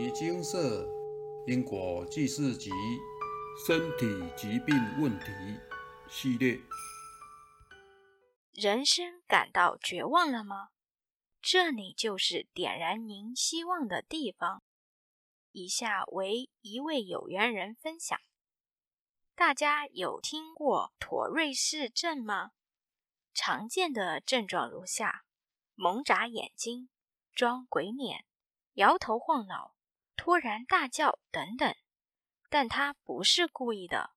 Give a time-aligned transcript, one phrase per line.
[0.00, 0.88] 尼精舍
[1.46, 2.70] 因果记事集
[3.66, 5.26] 身体疾病问题
[6.08, 6.58] 系列。
[8.50, 10.70] 人生感到绝望了吗？
[11.42, 14.62] 这里就是点燃您希望的地方。
[15.52, 18.18] 以下为一位有缘人分享：
[19.34, 22.52] 大家有听过妥瑞氏症吗？
[23.34, 25.26] 常见的症状如下：
[25.74, 26.88] 猛眨眼睛、
[27.34, 28.24] 装鬼脸、
[28.72, 29.74] 摇头晃脑、
[30.22, 31.74] 突然大叫等等。
[32.50, 34.10] 但他不是故意的，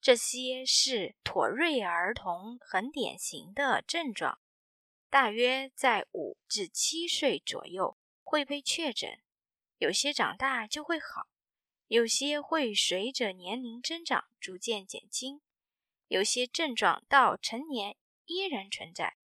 [0.00, 4.40] 这些是妥瑞儿童很典型的症状，
[5.08, 9.22] 大约在五至七岁左右会被确诊，
[9.76, 11.28] 有些长大就会好，
[11.86, 15.40] 有些会随着年龄增长逐渐减轻，
[16.08, 17.96] 有些症状到成年。
[18.30, 19.16] 依然存在，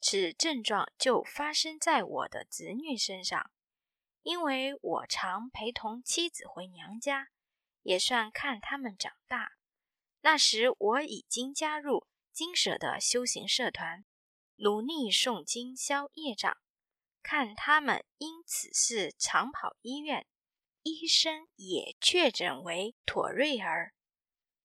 [0.00, 3.50] 此症状就发生在我的子女身上，
[4.22, 7.28] 因为我常陪同妻子回娘家，
[7.82, 9.52] 也算看他们长大。
[10.20, 14.04] 那时我已经加入金舍的修行社团，
[14.56, 16.56] 努力诵经消业障。
[17.22, 20.26] 看他们因此事常跑医院，
[20.82, 23.94] 医生也确诊为妥瑞儿。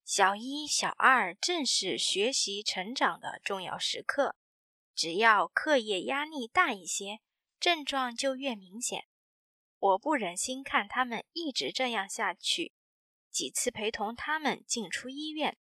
[0.03, 4.35] 小一、小二正是学习成长的重要时刻，
[4.95, 7.19] 只要课业压力大一些，
[7.59, 9.05] 症状就越明显。
[9.79, 12.73] 我不忍心看他们一直这样下去，
[13.29, 15.57] 几次陪同他们进出医院，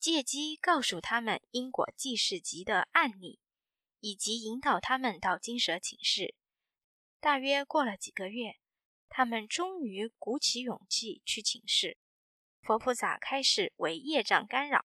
[0.00, 3.38] 借机告诉他们因果记事集的案例，
[4.00, 6.34] 以及引导他们到金舍请示。
[7.20, 8.56] 大约过了几个月，
[9.08, 11.96] 他们终于鼓起勇气去请示。
[12.60, 14.84] 佛菩萨开示为业障干扰，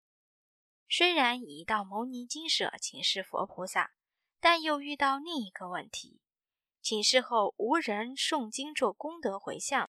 [0.88, 3.92] 虽然已到牟尼金舍请示佛菩萨，
[4.40, 6.20] 但又遇到另一个问题：
[6.86, 9.90] 请示后无人诵经做功德回向。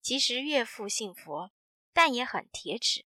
[0.00, 1.50] 其实岳父信佛，
[1.92, 3.04] 但也很铁齿。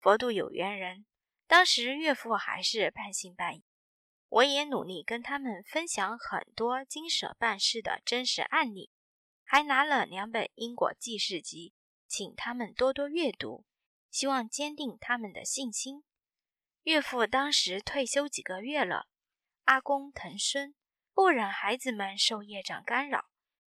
[0.00, 1.06] 佛度有缘人，
[1.46, 3.62] 当时岳父还是半信半疑。
[4.28, 8.90] 我也努力跟他们分享很多经舍办事的真实案例，
[9.44, 11.72] 还拿了两本因果记事集。
[12.08, 13.64] 请他们多多阅读，
[14.10, 16.02] 希望坚定他们的信心。
[16.82, 19.06] 岳父当时退休几个月了，
[19.66, 20.74] 阿公疼孙，
[21.20, 23.26] 不忍孩子们受业障干扰，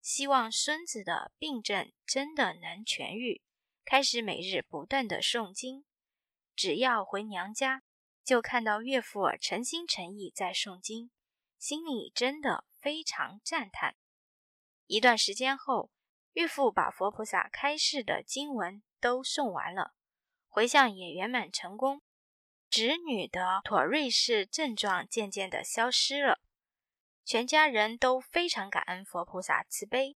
[0.03, 3.41] 希望孙子的病症真的能痊愈，
[3.83, 5.87] 开始每日不断的诵经。
[6.55, 7.83] 只要回娘家，
[8.23, 11.11] 就看到岳父诚心诚意在诵经，
[11.59, 13.97] 心里真的非常赞叹。
[14.87, 15.91] 一段时间后。
[16.35, 19.95] 岳父把佛菩萨开示的经文都诵完了，
[20.47, 22.03] 回向也圆满成功，
[22.69, 26.39] 侄女的妥瑞氏症状渐渐的消失了，
[27.25, 30.17] 全家人都非常感恩佛菩萨慈悲，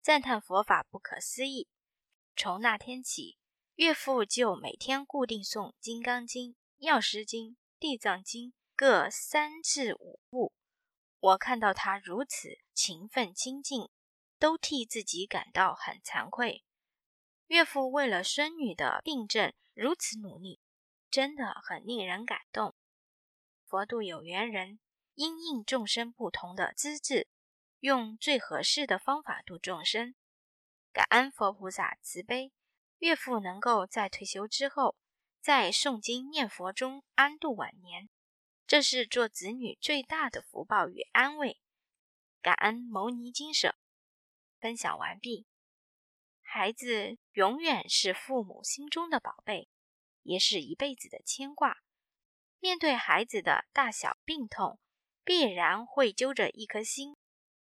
[0.00, 1.68] 赞叹佛法不可思议。
[2.36, 3.36] 从那天起，
[3.74, 10.52] 岳父就每天固定诵《金刚经》《药师经》《地藏经》各三至五部。
[11.20, 13.88] 我看到他如此勤奋精进。
[14.36, 16.64] 都替自己感到很惭愧。
[17.46, 20.60] 岳父为了孙女的病症如此努力，
[21.10, 22.74] 真的很令人感动。
[23.64, 24.80] 佛度有缘人，
[25.14, 27.28] 因应众生不同的资质，
[27.80, 30.14] 用最合适的方法度众生。
[30.92, 32.52] 感恩佛菩萨慈悲，
[32.98, 34.96] 岳父能够在退休之后，
[35.40, 38.08] 在诵经念佛中安度晚年，
[38.66, 41.60] 这是做子女最大的福报与安慰。
[42.40, 43.76] 感恩牟尼金舍。
[44.60, 45.46] 分享完毕。
[46.40, 49.68] 孩子永远是父母心中的宝贝，
[50.22, 51.82] 也是一辈子的牵挂。
[52.60, 54.78] 面对孩子的大小病痛，
[55.24, 57.16] 必然会揪着一颗心，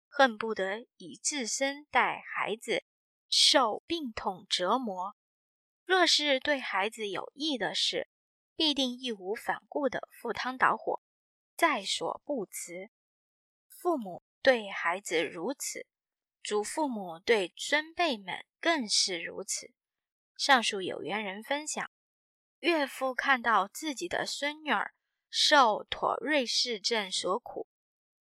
[0.07, 2.83] 恨不得以自身代孩子
[3.29, 5.15] 受病痛折磨。
[5.85, 8.07] 若是对孩子有益的事，
[8.55, 11.01] 必定义无反顾的赴汤蹈火，
[11.55, 12.89] 在所不辞。
[13.67, 15.87] 父母对孩子如此。
[16.43, 19.71] 祖父母对孙辈们更是如此。
[20.37, 21.89] 上述有缘人分享，
[22.59, 24.93] 岳父看到自己的孙女儿
[25.35, 27.65] 受妥瑞氏症所苦，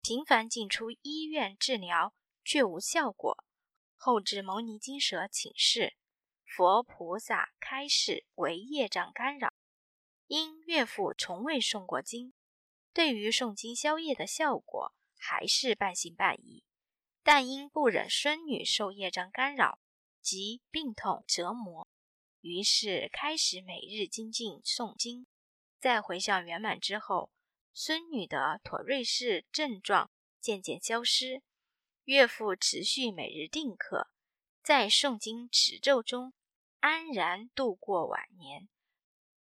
[0.02, 2.12] 频繁进出医院治疗
[2.44, 3.43] 却无效果，
[3.96, 5.96] 后至牟尼金舍请示，
[6.44, 9.55] 佛菩萨开示为业障干扰。
[10.26, 12.34] 因岳父从未诵过经，
[12.93, 16.62] 对于诵经消业的效果还是半信半疑。
[17.22, 19.78] 但因不忍孙女受业障干扰
[20.20, 21.88] 及病痛折磨，
[22.43, 25.26] 于是开始每日精进诵经。
[25.78, 27.30] 在回向圆满之后，
[27.72, 30.10] 孙女的妥瑞氏症状
[30.40, 31.42] 渐渐消失。
[32.04, 34.10] 岳父持续每日定课，
[34.62, 36.32] 在诵经持咒中
[36.80, 38.69] 安然度过晚年。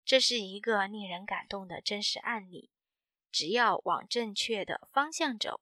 [0.03, 2.69] 这是一个令人感动的真实案例。
[3.31, 5.61] 只要往正确的方向走，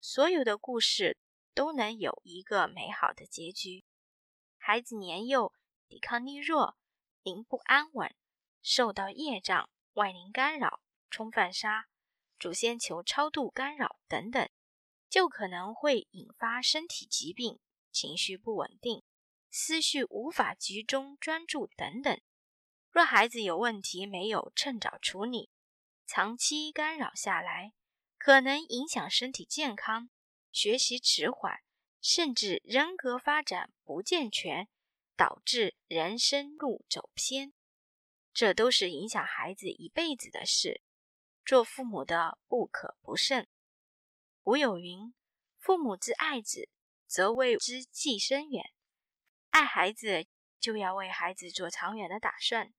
[0.00, 1.16] 所有的故事
[1.54, 3.84] 都能有一个美好的结局。
[4.58, 5.52] 孩子年幼，
[5.88, 6.76] 抵抗力弱，
[7.22, 8.14] 灵不安稳，
[8.62, 11.86] 受到业障、外灵干扰、冲犯杀、
[12.38, 14.48] 祖先求超度干扰等等，
[15.08, 17.60] 就可能会引发身体疾病、
[17.92, 19.04] 情绪不稳定、
[19.50, 22.20] 思绪无法集中专注等等。
[22.90, 25.48] 若孩子有问题没有趁早处理，
[26.06, 27.72] 长期干扰下来，
[28.18, 30.10] 可能影响身体健康、
[30.50, 31.60] 学习迟缓，
[32.00, 34.68] 甚至人格发展不健全，
[35.16, 37.53] 导致人生路走偏。
[38.34, 40.82] 这都是影响孩子一辈子的事，
[41.44, 43.48] 做父母的不可不慎。
[44.42, 45.14] 古有云
[45.56, 46.68] ：“父母之爱子，
[47.06, 48.72] 则为之计深远。”
[49.50, 50.26] 爱孩子，
[50.58, 52.74] 就要为孩子做长远的打算。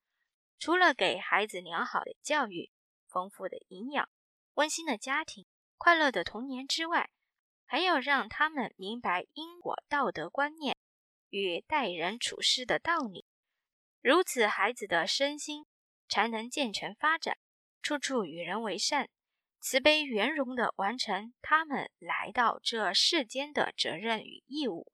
[0.60, 2.70] 除了给孩子良好的教育、
[3.08, 4.10] 丰富的营养、
[4.56, 5.46] 温馨的家庭、
[5.78, 7.10] 快乐的童年之外，
[7.66, 10.78] 还要让他们明白因果道德观念
[11.30, 13.26] 与待人处事的道理。
[14.06, 15.66] 如此，孩子的身心
[16.08, 17.40] 才能健全发展，
[17.82, 19.10] 处处与人为善，
[19.60, 24.86] 慈悲圆融地完成他们来到这世间的责任与义务。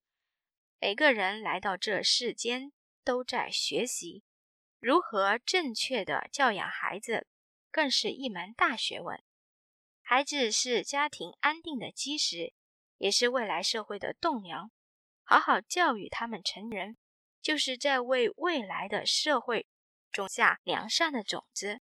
[0.79, 2.71] 每个人来到这世间，
[3.03, 4.23] 都在学习。
[4.79, 7.27] 如何正确的教养孩子，
[7.69, 9.21] 更是一门大学问。
[10.01, 12.53] 孩子是家庭安定的基石，
[12.97, 14.71] 也是未来社会的栋梁。
[15.25, 16.95] 好好教育他们成人，
[17.41, 19.67] 就是在为未来的社会
[20.11, 21.81] 种下良善的种子，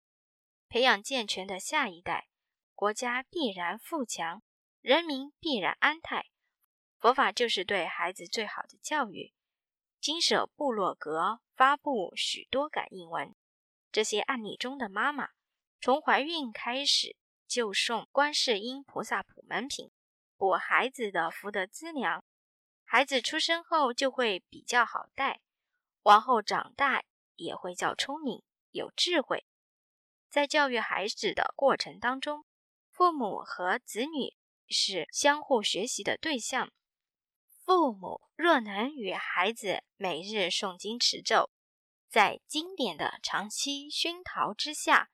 [0.68, 2.28] 培养健全的下一代，
[2.74, 4.42] 国家必然富强，
[4.82, 6.26] 人民必然安泰。
[7.00, 9.34] 佛法就是对孩子最好的教育。
[10.00, 13.36] 金舍布洛格发布许多感应文，
[13.92, 15.30] 这些案例中的妈妈
[15.80, 17.16] 从怀孕开始
[17.48, 19.92] 就送观世音菩萨普门品，
[20.36, 22.24] 补孩子的福德资粮，
[22.96, 25.42] 孩子出生后就会比较好带，
[26.04, 27.04] 往后长大
[27.36, 29.48] 也会较聪明有智慧。
[30.30, 32.46] 在教育孩子的过程当中，
[32.92, 34.36] 父母和子女
[34.70, 36.72] 是相互学习的对象。
[37.66, 41.50] 父母若能与孩子每日诵经持咒，
[42.08, 45.10] 在经典的长期熏陶之下，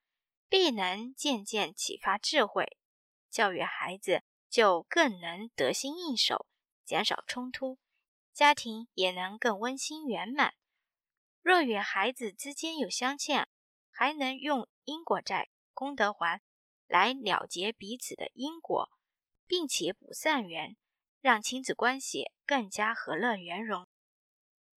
[0.49, 2.77] 必能渐渐启发智慧，
[3.29, 6.45] 教育孩子就更能得心应手，
[6.89, 7.77] 减少冲突，
[8.33, 10.55] 家庭也能更温馨圆满。
[11.43, 13.47] 若与孩子之间有相欠，
[13.91, 16.41] 还能用因果债、功德还
[16.87, 18.89] 来了结彼此的因果，
[19.45, 20.75] 并且补善缘。
[21.21, 23.85] 让亲子关系更加和乐圆融。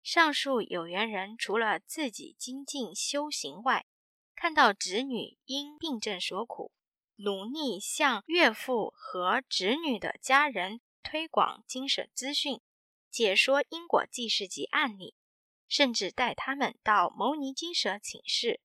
[0.02, 3.86] 上述有缘人除了自己精进修行外，
[4.34, 6.72] 看到子女因病症所苦，
[7.16, 12.60] 努力向岳父和子女的家人推广精神资讯，
[13.10, 15.14] 解说因果记事及案例，
[15.68, 18.60] 甚至带他们到牟尼精舍请示。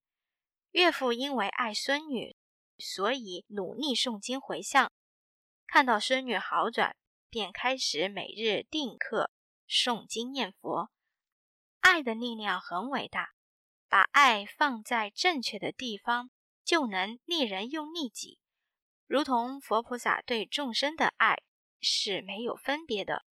[0.72, 2.36] 岳父因为爱孙女，
[2.78, 4.92] 所以努力诵经回向，
[5.66, 6.96] 看到孙女好转。
[7.28, 9.30] 便开始每日定课
[9.68, 10.90] 诵经念佛，
[11.82, 13.34] 爱的力量很伟大，
[13.90, 16.32] 把爱放在正确的地方，
[16.64, 18.40] 就能利人又利己。
[19.06, 21.42] 如同佛菩萨对众生的爱
[21.80, 23.26] 是没有分别的，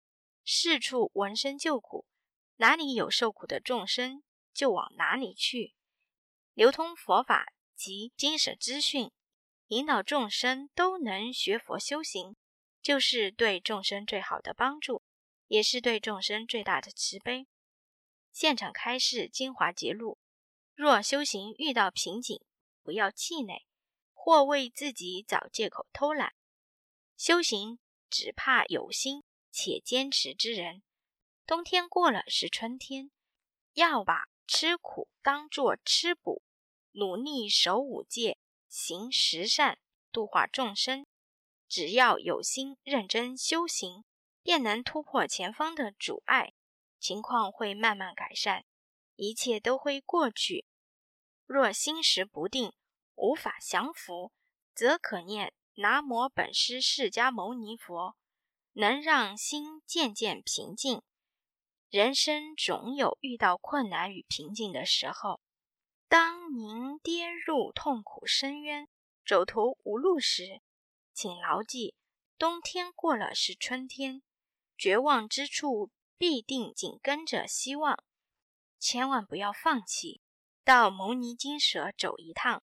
[0.45, 2.07] 四处闻声救苦，
[2.57, 5.75] 哪里有受苦的众生，就往哪里去，
[6.55, 9.11] 流通佛法及精神资讯，
[9.69, 12.37] 引导众生都能学佛修行。
[12.83, 15.03] 就是对众生最好的帮助，
[15.49, 17.47] 也是对众生最大的慈悲。
[18.33, 20.17] 现场开示精华节录：
[20.75, 22.41] 若修行遇到瓶颈，
[22.83, 23.67] 不要气馁，
[24.15, 26.33] 或为自己找借口偷懒。
[27.19, 27.79] 修行
[28.11, 30.83] 只怕有心且坚持之人。
[31.47, 33.11] 冬天过了是春天，
[33.73, 36.43] 要把吃苦当作吃补，
[36.93, 38.39] 努力守五戒，
[38.69, 39.79] 行十善，
[40.13, 41.07] 度化众生。
[41.69, 44.05] 只要有心认真修行，
[44.43, 46.55] 便能突破前方的阻碍，
[46.99, 48.65] 情况会慢慢改善，
[49.15, 50.67] 一切都会过去。
[51.47, 52.73] 若心识不定，
[53.15, 54.33] 无法降服，
[54.75, 58.15] 则可念南无本师释迦牟尼佛，
[58.75, 61.01] 能让心渐渐平静。
[61.89, 65.41] 人生总有遇到困难与瓶颈的时候，
[66.07, 68.89] 当您跌入痛苦深渊，
[69.25, 70.61] 走投无路时。
[71.15, 71.95] 请牢记，
[72.37, 74.21] 冬天过了是春天，
[74.77, 78.05] 绝望之处必定紧跟着希望，
[78.79, 80.21] 千万不要放弃，
[80.63, 82.63] 到牟尼金舍走一趟。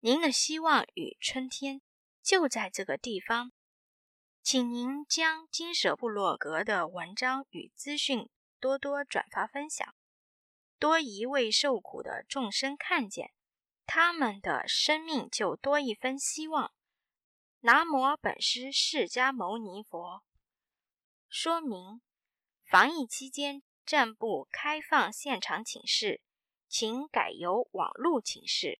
[0.00, 1.82] 您的希望与春天
[2.26, 3.52] 就在这个地方，
[4.42, 8.28] 请您将金舍部落格的文章与资讯
[8.58, 9.94] 多多转发分享，
[10.80, 13.32] 多一位受苦的众生看见，
[13.86, 16.72] 他们的生命就多一分希望。
[17.60, 20.24] 南无本师释迦牟尼佛。
[21.28, 22.02] 说明：
[22.64, 26.20] 防疫期间暂不开放现场请示，
[26.66, 28.80] 请改由网络请示。